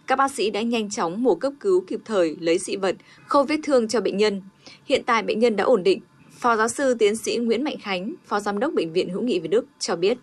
[0.06, 2.96] Các bác sĩ đã nhanh chóng mổ cấp cứu kịp thời lấy dị vật,
[3.26, 4.42] khâu vết thương cho bệnh nhân.
[4.84, 6.00] Hiện tại bệnh nhân đã ổn định.
[6.38, 9.40] Phó giáo sư tiến sĩ Nguyễn Mạnh Khánh, Phó Giám đốc Bệnh viện Hữu nghị
[9.40, 10.18] Việt Đức cho biết.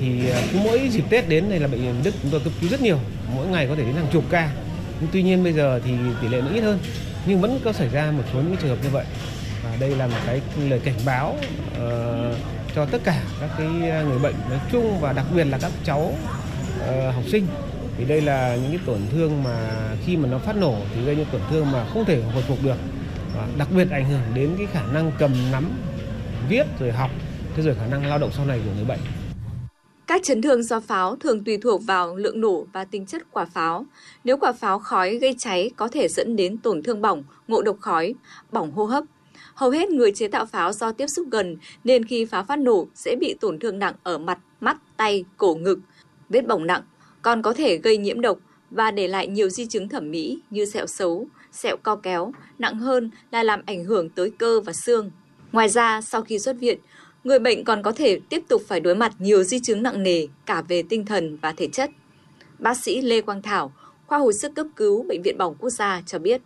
[0.00, 0.06] Thì
[0.52, 2.82] cứ mỗi dịp Tết đến này là bệnh viện Đức chúng tôi cấp cứu rất
[2.82, 2.98] nhiều,
[3.34, 4.52] mỗi ngày có thể đến hàng chục ca.
[5.00, 5.92] Nhưng tuy nhiên bây giờ thì
[6.22, 6.78] tỷ lệ nó ít hơn,
[7.26, 9.04] nhưng vẫn có xảy ra một số những trường hợp như vậy.
[9.80, 11.36] Đây là một cái lời cảnh báo
[11.70, 12.36] uh,
[12.74, 13.68] cho tất cả các cái
[14.04, 17.46] người bệnh nói chung và đặc biệt là các cháu uh, học sinh
[17.98, 19.70] thì đây là những cái tổn thương mà
[20.06, 22.58] khi mà nó phát nổ thì gây những tổn thương mà không thể hồi phục
[22.62, 22.76] được
[23.36, 25.70] và đặc biệt ảnh hưởng đến cái khả năng cầm nắm
[26.48, 27.10] viết rồi học
[27.56, 29.00] thế rồi khả năng lao động sau này của người bệnh
[30.06, 33.44] các chấn thương do pháo thường tùy thuộc vào lượng nổ và tính chất quả
[33.44, 33.86] pháo.
[34.24, 37.76] Nếu quả pháo khói gây cháy có thể dẫn đến tổn thương bỏng, ngộ độc
[37.80, 38.14] khói,
[38.52, 39.04] bỏng hô hấp.
[39.54, 42.88] Hầu hết người chế tạo pháo do tiếp xúc gần nên khi pháo phát nổ
[42.94, 45.78] sẽ bị tổn thương nặng ở mặt, mắt, tay, cổ ngực,
[46.28, 46.82] vết bỏng nặng,
[47.22, 48.38] còn có thể gây nhiễm độc
[48.70, 52.78] và để lại nhiều di chứng thẩm mỹ như sẹo xấu, sẹo co kéo, nặng
[52.78, 55.10] hơn là làm ảnh hưởng tới cơ và xương.
[55.52, 56.78] Ngoài ra, sau khi xuất viện,
[57.24, 60.26] người bệnh còn có thể tiếp tục phải đối mặt nhiều di chứng nặng nề
[60.46, 61.90] cả về tinh thần và thể chất.
[62.58, 63.72] Bác sĩ Lê Quang Thảo,
[64.06, 66.42] khoa hồi sức cấp cứu Bệnh viện Bỏng Quốc gia cho biết.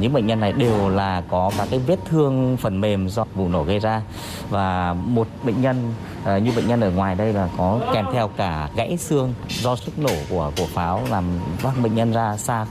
[0.00, 3.48] Những bệnh nhân này đều là có các cái vết thương phần mềm do vụ
[3.48, 4.02] nổ gây ra.
[4.50, 8.28] Và một bệnh nhân à, như bệnh nhân ở ngoài đây là có kèm theo
[8.28, 11.24] cả gãy xương do sức nổ của của pháo làm
[11.62, 12.66] văng bệnh nhân ra xa.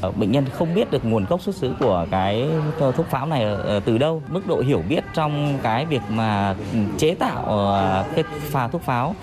[0.00, 3.44] Ờ, bệnh nhân không biết được nguồn gốc xuất xứ của cái thuốc pháo này
[3.44, 6.54] ờ, từ đâu mức độ hiểu biết trong cái việc mà
[6.98, 9.14] chế tạo ờ, cái pha thuốc pháo.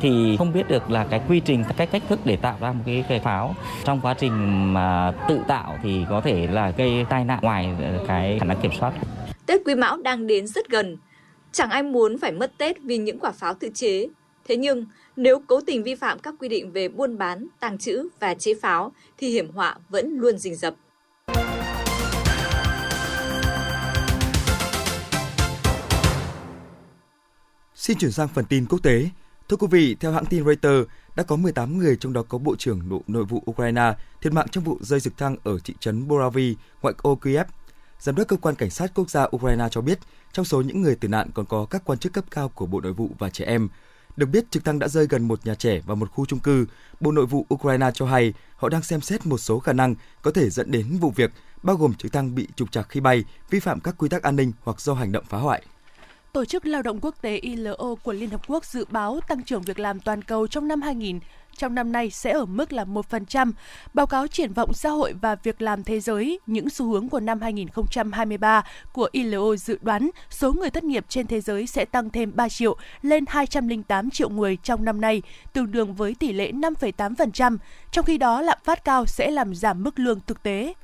[0.00, 2.82] Thì không biết được là cái quy trình cách cách thức để tạo ra một
[2.86, 3.54] cái, cái pháo.
[3.84, 7.68] Trong quá trình mà tự tạo thì có thể là gây tai nạn ngoài
[8.06, 8.92] cái khả năng kiểm soát.
[9.46, 10.96] Tết Quý Mão đang đến rất gần.
[11.52, 14.08] Chẳng ai muốn phải mất Tết vì những quả pháo tự chế.
[14.48, 14.84] Thế nhưng
[15.18, 18.54] nếu cố tình vi phạm các quy định về buôn bán, tàng trữ và chế
[18.54, 20.74] pháo thì hiểm họa vẫn luôn rình rập.
[27.74, 29.08] Xin chuyển sang phần tin quốc tế.
[29.48, 32.56] Thưa quý vị, theo hãng tin Reuters, đã có 18 người trong đó có Bộ
[32.56, 36.08] trưởng Nội, nội vụ Ukraine thiệt mạng trong vụ rơi trực thăng ở thị trấn
[36.08, 37.46] Boravi, ngoại ô Kiev.
[37.98, 39.98] Giám đốc cơ quan cảnh sát quốc gia Ukraine cho biết,
[40.32, 42.80] trong số những người tử nạn còn có các quan chức cấp cao của Bộ
[42.80, 43.68] Nội vụ và trẻ em.
[44.18, 46.66] Được biết, trực thăng đã rơi gần một nhà trẻ và một khu trung cư.
[47.00, 50.30] Bộ Nội vụ Ukraine cho hay họ đang xem xét một số khả năng có
[50.30, 51.30] thể dẫn đến vụ việc,
[51.62, 54.36] bao gồm trực thăng bị trục trặc khi bay, vi phạm các quy tắc an
[54.36, 55.62] ninh hoặc do hành động phá hoại.
[56.32, 59.62] Tổ chức Lao động Quốc tế ILO của Liên Hợp Quốc dự báo tăng trưởng
[59.62, 61.20] việc làm toàn cầu trong năm 2000
[61.58, 63.52] trong năm nay sẽ ở mức là 1%.
[63.94, 67.20] Báo cáo triển vọng xã hội và việc làm thế giới, những xu hướng của
[67.20, 72.10] năm 2023 của ILO dự đoán số người thất nghiệp trên thế giới sẽ tăng
[72.10, 76.52] thêm 3 triệu lên 208 triệu người trong năm nay, tương đương với tỷ lệ
[76.52, 77.58] 5,8%.
[77.92, 80.74] Trong khi đó, lạm phát cao sẽ làm giảm mức lương thực tế.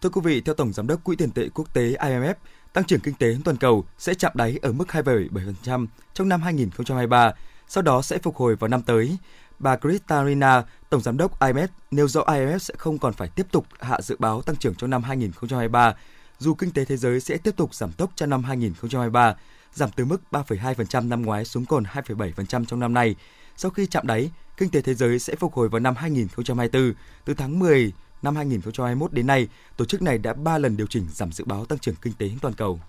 [0.00, 2.34] Thưa quý vị, theo Tổng Giám đốc Quỹ tiền tệ quốc tế IMF,
[2.72, 7.32] tăng trưởng kinh tế toàn cầu sẽ chạm đáy ở mức 2,7% trong năm 2023,
[7.68, 9.16] sau đó sẽ phục hồi vào năm tới.
[9.62, 13.66] Bà Kristalina, Tổng Giám đốc IMF, nêu rõ IMF sẽ không còn phải tiếp tục
[13.80, 15.94] hạ dự báo tăng trưởng trong năm 2023,
[16.38, 19.34] dù kinh tế thế giới sẽ tiếp tục giảm tốc trong năm 2023,
[19.72, 23.14] giảm từ mức 3,2% năm ngoái xuống còn 2,7% trong năm nay.
[23.56, 26.92] Sau khi chạm đáy, kinh tế thế giới sẽ phục hồi vào năm 2024.
[27.24, 31.06] Từ tháng 10 năm 2021 đến nay, tổ chức này đã 3 lần điều chỉnh
[31.12, 32.80] giảm dự báo tăng trưởng kinh tế toàn cầu.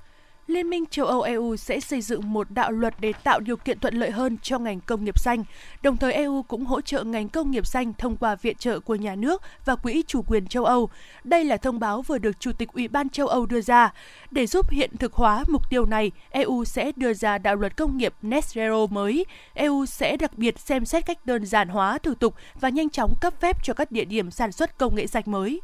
[0.53, 3.79] Liên minh châu Âu EU sẽ xây dựng một đạo luật để tạo điều kiện
[3.79, 5.43] thuận lợi hơn cho ngành công nghiệp xanh.
[5.81, 8.95] Đồng thời EU cũng hỗ trợ ngành công nghiệp xanh thông qua viện trợ của
[8.95, 10.89] nhà nước và Quỹ chủ quyền châu Âu.
[11.23, 13.93] Đây là thông báo vừa được Chủ tịch Ủy ban châu Âu đưa ra.
[14.31, 17.97] Để giúp hiện thực hóa mục tiêu này, EU sẽ đưa ra đạo luật công
[17.97, 19.25] nghiệp Net Zero mới.
[19.53, 23.13] EU sẽ đặc biệt xem xét cách đơn giản hóa thủ tục và nhanh chóng
[23.21, 25.61] cấp phép cho các địa điểm sản xuất công nghệ sạch mới.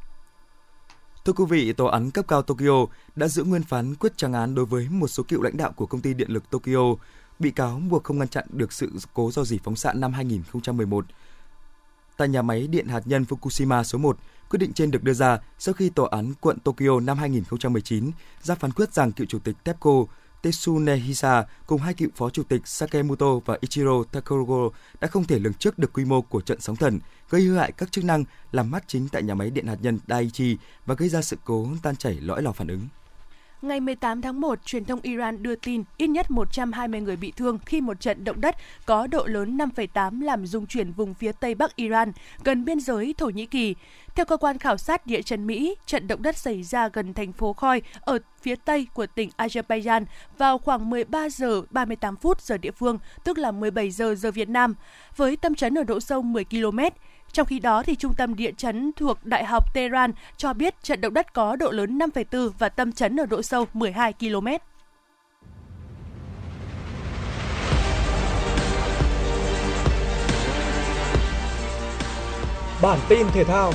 [1.30, 4.56] Thưa quý vị, Tòa án cấp cao Tokyo đã giữ nguyên phán quyết trang án
[4.56, 6.96] đối với một số cựu lãnh đạo của công ty điện lực Tokyo.
[7.40, 11.06] Bị cáo buộc không ngăn chặn được sự cố do dỉ phóng xạ năm 2011
[12.18, 14.18] tại nhà máy điện hạt nhân Fukushima số 1.
[14.50, 18.12] Quyết định trên được đưa ra sau khi Tòa án quận Tokyo năm 2019
[18.42, 19.92] ra phán quyết rằng cựu chủ tịch TEPCO
[20.42, 24.70] Tetsunehisa cùng hai cựu phó chủ tịch Sakemoto và Ichiro Takarogo
[25.02, 27.00] đã không thể lường trước được quy mô của trận sóng thần,
[27.30, 30.00] gây hư hại các chức năng làm mát chính tại nhà máy điện hạt nhân
[30.08, 32.88] Daiichi và gây ra sự cố tan chảy lõi lò phản ứng.
[33.62, 37.60] Ngày 18 tháng 1, truyền thông Iran đưa tin ít nhất 120 người bị thương
[37.66, 41.56] khi một trận động đất có độ lớn 5,8 làm rung chuyển vùng phía tây
[41.56, 42.12] bắc Iran,
[42.44, 43.76] gần biên giới Thổ Nhĩ Kỳ.
[44.16, 47.34] Theo cơ quan khảo sát địa chấn Mỹ, trận động đất xảy ra gần thành
[47.34, 50.06] phố Khoi ở phía tây của tỉnh Azerbaijan
[50.38, 54.50] vào khoảng 13 giờ 38 phút giờ địa phương, tức là 17 giờ giờ Việt
[54.50, 54.76] Nam,
[55.16, 56.80] với tâm chấn ở độ sâu 10 km.
[57.34, 61.02] Trong khi đó, thì Trung tâm Địa chấn thuộc Đại học Tehran cho biết trận
[61.02, 64.48] động đất có độ lớn 5,4 và tâm chấn ở độ sâu 12 km.
[72.82, 73.74] Bản tin thể thao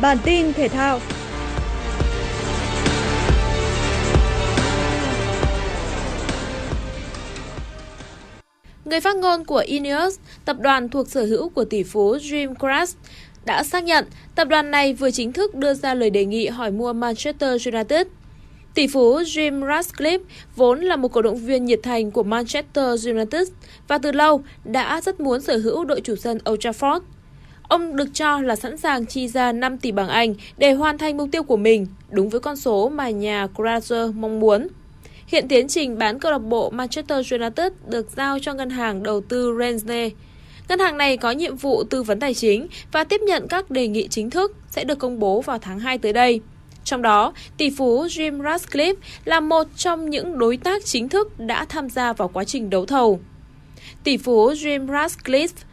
[0.00, 1.00] Bản tin thể thao
[8.86, 12.98] Người phát ngôn của Ineos, tập đoàn thuộc sở hữu của tỷ phú Jim Crash,
[13.44, 16.70] đã xác nhận tập đoàn này vừa chính thức đưa ra lời đề nghị hỏi
[16.70, 18.06] mua Manchester United.
[18.74, 20.18] Tỷ phú Jim Ratcliffe
[20.56, 23.48] vốn là một cổ động viên nhiệt thành của Manchester United
[23.88, 27.00] và từ lâu đã rất muốn sở hữu đội chủ sân Old Trafford.
[27.68, 31.16] Ông được cho là sẵn sàng chi ra 5 tỷ bảng Anh để hoàn thành
[31.16, 34.68] mục tiêu của mình, đúng với con số mà nhà Grazer mong muốn.
[35.26, 39.20] Hiện tiến trình bán câu lạc bộ Manchester United được giao cho ngân hàng đầu
[39.20, 40.12] tư Rennes.
[40.68, 43.88] Ngân hàng này có nhiệm vụ tư vấn tài chính và tiếp nhận các đề
[43.88, 46.40] nghị chính thức sẽ được công bố vào tháng 2 tới đây.
[46.84, 51.64] Trong đó, tỷ phú Jim Ratcliffe là một trong những đối tác chính thức đã
[51.64, 53.20] tham gia vào quá trình đấu thầu.
[54.04, 55.64] Tỷ phú Jim Ratcliffe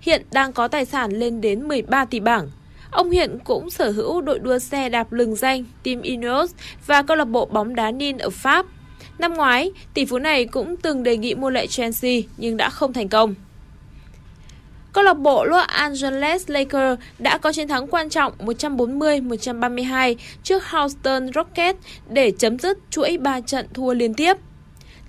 [0.00, 2.50] hiện đang có tài sản lên đến 13 tỷ bảng,
[2.96, 6.50] Ông hiện cũng sở hữu đội đua xe đạp lừng danh Team Ineos
[6.86, 8.66] và câu lạc bộ bóng đá Nin ở Pháp.
[9.18, 12.92] Năm ngoái, tỷ phú này cũng từng đề nghị mua lại Chelsea nhưng đã không
[12.92, 13.34] thành công.
[14.92, 21.32] Câu lạc bộ Los Angeles Lakers đã có chiến thắng quan trọng 140-132 trước Houston
[21.34, 21.78] Rockets
[22.08, 24.36] để chấm dứt chuỗi 3 trận thua liên tiếp.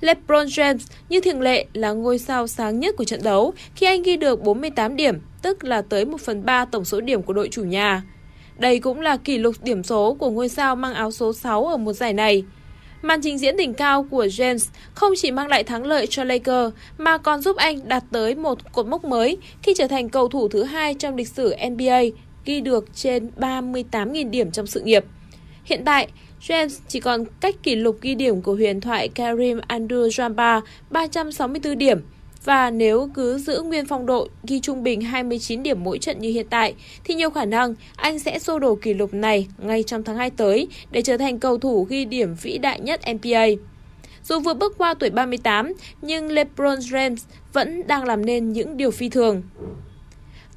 [0.02, 0.78] LeBron James
[1.10, 4.42] như thường lệ là ngôi sao sáng nhất của trận đấu khi anh ghi được
[4.42, 8.04] 48 điểm, tức là tới 1 phần 3 tổng số điểm của đội chủ nhà.
[8.58, 11.78] Đây cũng là kỷ lục điểm số của ngôi sao mang áo số 6 ở
[11.78, 12.44] một giải này.
[13.02, 16.76] Màn trình diễn đỉnh cao của James không chỉ mang lại thắng lợi cho Lakers
[16.98, 20.48] mà còn giúp anh đạt tới một cột mốc mới khi trở thành cầu thủ
[20.48, 22.02] thứ hai trong lịch sử NBA
[22.46, 25.06] ghi được trên 38.000 điểm trong sự nghiệp.
[25.64, 26.08] Hiện tại,
[26.42, 32.02] James, chỉ còn cách kỷ lục ghi điểm của huyền thoại Karim Abdul-Jabbar 364 điểm
[32.46, 36.30] và nếu cứ giữ nguyên phong độ, ghi trung bình 29 điểm mỗi trận như
[36.30, 36.74] hiện tại,
[37.04, 40.30] thì nhiều khả năng anh sẽ xô đổ kỷ lục này ngay trong tháng 2
[40.30, 43.46] tới để trở thành cầu thủ ghi điểm vĩ đại nhất NBA.
[44.24, 47.18] Dù vừa bước qua tuổi 38 nhưng LeBron James
[47.54, 49.44] vẫn đang làm nên những điều phi thường.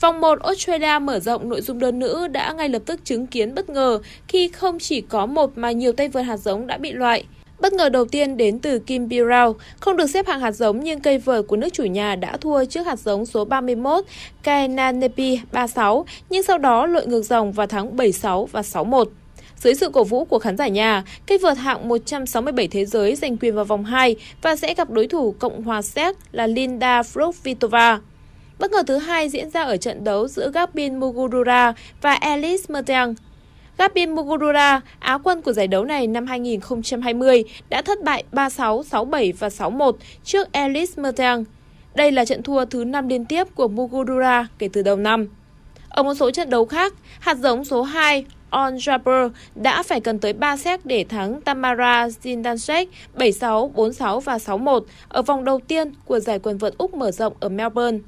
[0.01, 3.55] Vòng 1 Australia mở rộng nội dung đơn nữ đã ngay lập tức chứng kiến
[3.55, 6.93] bất ngờ khi không chỉ có một mà nhiều tay vợt hạt giống đã bị
[6.93, 7.25] loại.
[7.59, 11.01] Bất ngờ đầu tiên đến từ Kim Birao, không được xếp hạng hạt giống nhưng
[11.01, 14.05] cây vợt của nước chủ nhà đã thua trước hạt giống số 31
[14.43, 19.11] Kainanepi 36 nhưng sau đó lội ngược dòng vào thắng 76 và 61.
[19.57, 23.37] Dưới sự cổ vũ của khán giả nhà, cây vợt hạng 167 thế giới giành
[23.37, 27.99] quyền vào vòng 2 và sẽ gặp đối thủ Cộng hòa Séc là Linda Fruchvitova.
[28.61, 33.19] Bất ngờ thứ hai diễn ra ở trận đấu giữa Gabin Mugurura và Alice Mertens.
[33.79, 39.33] Gabin Mugurura, Á quân của giải đấu này năm 2020, đã thất bại 3-6, 6-7
[39.39, 39.93] và 6-1
[40.25, 41.49] trước Alice Mertens.
[41.95, 45.29] Đây là trận thua thứ 5 liên tiếp của Mugurura kể từ đầu năm.
[45.89, 50.19] Ở một số trận đấu khác, hạt giống số 2 On Jabber đã phải cần
[50.19, 55.93] tới 3 set để thắng Tamara Zindansek 7-6, 4-6 và 6-1 ở vòng đầu tiên
[56.05, 57.99] của giải quần vợt Úc mở rộng ở Melbourne.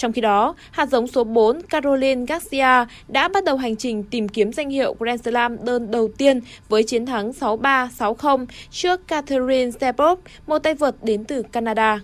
[0.00, 4.28] Trong khi đó, hạt giống số 4 Caroline Garcia đã bắt đầu hành trình tìm
[4.28, 9.70] kiếm danh hiệu Grand Slam đơn đầu tiên với chiến thắng 6-3, 6-0 trước Catherine
[9.70, 12.00] Stepop, một tay vợt đến từ Canada.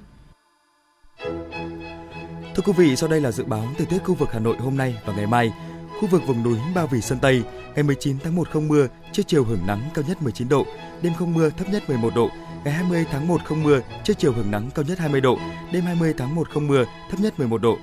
[2.54, 4.76] Thưa quý vị, sau đây là dự báo thời tiết khu vực Hà Nội hôm
[4.76, 5.52] nay và ngày mai.
[6.00, 7.42] Khu vực vùng núi Ba Vì Sơn Tây,
[7.74, 10.66] ngày 19 tháng 1 không mưa, trưa chiều hưởng nắng cao nhất 19 độ,
[11.02, 12.28] đêm không mưa thấp nhất 11 độ,
[12.66, 15.38] Ngày 20 tháng 1 không mưa, trưa chiều hưởng nắng cao nhất 20 độ,
[15.72, 17.78] đêm 20 tháng 1 không mưa, thấp nhất 11 độ.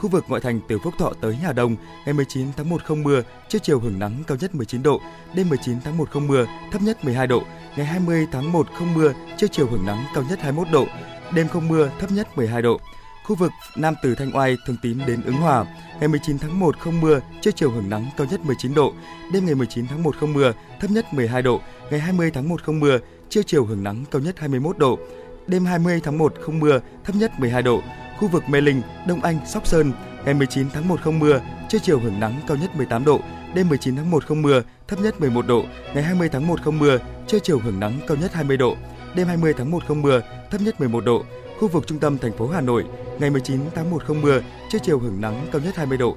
[0.00, 3.02] Khu vực ngoại thành từ Phúc Thọ tới Hà Đông, ngày 19 tháng 1 không
[3.02, 5.00] mưa, trưa chiều hưởng nắng cao nhất 19 độ,
[5.34, 7.42] đêm 19 tháng 1 không mưa, thấp nhất 12 độ.
[7.76, 10.86] Ngày 20 tháng 1 không mưa, trưa chiều hưởng nắng cao nhất 21 độ,
[11.34, 12.80] đêm không mưa, thấp nhất 12 độ.
[13.24, 15.64] Khu vực Nam từ Thanh Oai, Thường Tín đến Ứng Hòa,
[16.00, 18.92] ngày 19 tháng 1 không mưa, trưa chiều hưởng nắng cao nhất 19 độ,
[19.32, 22.62] đêm ngày 19 tháng 1 không mưa, thấp nhất 12 độ, ngày 20 tháng 1
[22.62, 22.98] không mưa,
[23.30, 24.98] trưa chiều hưởng nắng cao nhất 21 độ.
[25.46, 27.80] Đêm 20 tháng 1 không mưa, thấp nhất 12 độ.
[28.18, 29.92] Khu vực Mê Linh, Đông Anh, Sóc Sơn,
[30.24, 33.20] ngày 19 tháng 1 không mưa, trưa chiều hưởng nắng cao nhất 18 độ.
[33.54, 35.64] Đêm 19 tháng 1 không mưa, thấp nhất 11 độ.
[35.94, 38.76] Ngày 20 tháng 1 không mưa, trưa chiều hưởng nắng cao nhất 20 độ.
[39.14, 41.24] Đêm 20 tháng 1 không mưa, thấp nhất 11 độ.
[41.60, 42.84] Khu vực trung tâm thành phố Hà Nội,
[43.18, 46.16] ngày 19 tháng 1 không mưa, trưa chiều hưởng nắng cao nhất 20 độ.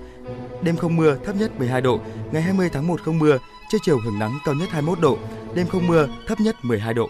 [0.61, 1.99] Đêm không mưa, thấp nhất 12 độ.
[2.31, 3.37] Ngày 20 tháng 1 không mưa,
[3.71, 5.17] trưa chiều hưởng nắng cao nhất 21 độ.
[5.57, 7.09] Đêm không mưa, thấp nhất 12 độ.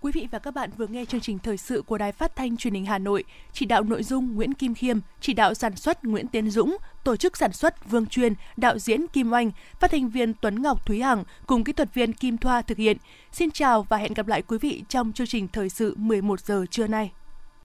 [0.00, 2.56] Quý vị và các bạn vừa nghe chương trình thời sự của Đài Phát thanh
[2.56, 6.04] Truyền hình Hà Nội, chỉ đạo nội dung Nguyễn Kim Khiêm, chỉ đạo sản xuất
[6.04, 10.08] Nguyễn Tiến Dũng, tổ chức sản xuất Vương Truyền, đạo diễn Kim Oanh, phát thanh
[10.08, 12.96] viên Tuấn Ngọc Thúy Hằng cùng kỹ thuật viên Kim Thoa thực hiện.
[13.32, 16.64] Xin chào và hẹn gặp lại quý vị trong chương trình thời sự 11 giờ
[16.70, 17.10] trưa nay.